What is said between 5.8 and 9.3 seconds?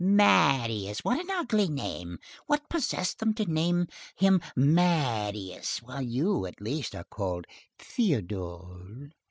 While you, at least, are called Théodule."